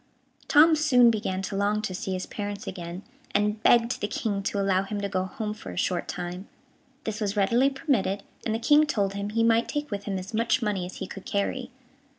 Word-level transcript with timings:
Tom 0.47 0.75
soon 0.75 1.11
began 1.11 1.43
to 1.43 1.55
long 1.55 1.79
to 1.83 1.93
see 1.93 2.13
his 2.13 2.25
parents 2.25 2.65
again, 2.65 3.03
and 3.35 3.61
begged 3.61 4.01
the 4.01 4.07
King 4.07 4.41
to 4.41 4.59
allow 4.59 4.81
him 4.81 4.99
to 4.99 5.07
go 5.07 5.25
home 5.25 5.53
for 5.53 5.69
a 5.69 5.77
short 5.77 6.07
time. 6.07 6.47
This 7.03 7.21
was 7.21 7.37
readily 7.37 7.69
permitted, 7.69 8.23
and 8.43 8.55
the 8.55 8.57
King 8.57 8.87
told 8.87 9.13
him 9.13 9.29
he 9.29 9.43
might 9.43 9.69
take 9.69 9.91
with 9.91 10.05
him 10.05 10.17
as 10.17 10.33
much 10.33 10.59
money 10.59 10.87
as 10.87 10.95
he 10.95 11.05
could 11.05 11.27
carry. 11.27 11.69